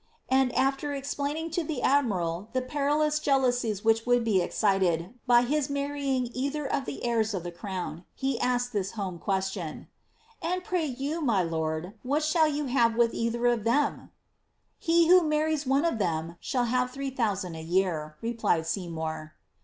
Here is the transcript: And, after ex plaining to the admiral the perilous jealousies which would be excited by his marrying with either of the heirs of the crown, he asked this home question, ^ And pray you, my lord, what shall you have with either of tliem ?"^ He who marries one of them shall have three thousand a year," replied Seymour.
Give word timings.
And, 0.29 0.51
after 0.55 0.95
ex 0.95 1.13
plaining 1.13 1.51
to 1.51 1.63
the 1.63 1.83
admiral 1.83 2.49
the 2.53 2.61
perilous 2.63 3.19
jealousies 3.19 3.85
which 3.85 4.03
would 4.07 4.23
be 4.23 4.41
excited 4.41 5.13
by 5.27 5.43
his 5.43 5.69
marrying 5.69 6.23
with 6.23 6.31
either 6.33 6.65
of 6.65 6.85
the 6.85 7.05
heirs 7.05 7.35
of 7.35 7.43
the 7.43 7.51
crown, 7.51 8.03
he 8.15 8.39
asked 8.39 8.73
this 8.73 8.93
home 8.93 9.19
question, 9.19 9.81
^ 9.81 9.87
And 10.51 10.63
pray 10.63 10.85
you, 10.87 11.21
my 11.21 11.43
lord, 11.43 11.93
what 12.01 12.23
shall 12.23 12.47
you 12.47 12.65
have 12.65 12.95
with 12.95 13.13
either 13.13 13.45
of 13.45 13.59
tliem 13.59 13.95
?"^ 13.97 14.09
He 14.79 15.07
who 15.07 15.21
marries 15.21 15.67
one 15.67 15.85
of 15.85 15.99
them 15.99 16.35
shall 16.39 16.65
have 16.65 16.89
three 16.89 17.11
thousand 17.11 17.53
a 17.53 17.61
year," 17.61 18.17
replied 18.23 18.65
Seymour. 18.65 19.35